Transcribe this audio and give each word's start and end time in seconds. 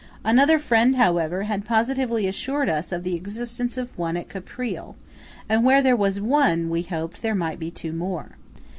Another 0.23 0.57
friend, 0.57 0.95
however, 0.95 1.43
had 1.43 1.63
positively 1.63 2.25
assured 2.25 2.67
us 2.69 2.91
of 2.91 3.03
the 3.03 3.13
existence 3.13 3.77
of 3.77 3.95
one 3.99 4.17
at 4.17 4.29
Caprile; 4.29 4.95
and 5.47 5.63
where 5.63 5.83
there 5.83 5.95
was 5.95 6.19
one, 6.19 6.71
we 6.71 6.81
hoped 6.81 7.21
there 7.21 7.35
might 7.35 7.59
be 7.59 7.69
two 7.69 7.93
more. 7.93 8.35